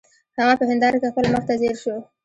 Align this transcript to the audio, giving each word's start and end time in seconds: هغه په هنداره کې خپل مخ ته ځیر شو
هغه 0.37 0.53
په 0.59 0.65
هنداره 0.69 0.97
کې 1.01 1.11
خپل 1.11 1.25
مخ 1.33 1.43
ته 1.49 1.53
ځیر 1.61 1.75
شو 1.83 1.95